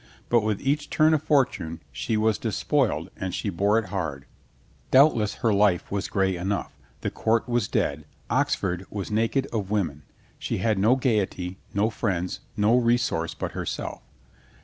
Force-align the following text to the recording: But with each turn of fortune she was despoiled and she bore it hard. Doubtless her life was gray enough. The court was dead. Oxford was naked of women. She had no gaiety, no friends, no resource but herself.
But 0.29 0.41
with 0.41 0.59
each 0.61 0.89
turn 0.89 1.13
of 1.13 1.21
fortune 1.21 1.79
she 1.91 2.17
was 2.17 2.39
despoiled 2.39 3.11
and 3.17 3.35
she 3.35 3.51
bore 3.51 3.77
it 3.77 3.89
hard. 3.89 4.25
Doubtless 4.89 5.35
her 5.35 5.53
life 5.53 5.91
was 5.91 6.07
gray 6.07 6.35
enough. 6.37 6.75
The 7.01 7.11
court 7.11 7.47
was 7.47 7.67
dead. 7.67 8.05
Oxford 8.27 8.83
was 8.89 9.11
naked 9.11 9.45
of 9.53 9.69
women. 9.69 10.01
She 10.39 10.57
had 10.57 10.79
no 10.79 10.95
gaiety, 10.95 11.59
no 11.75 11.91
friends, 11.91 12.39
no 12.57 12.77
resource 12.77 13.35
but 13.35 13.51
herself. 13.51 14.01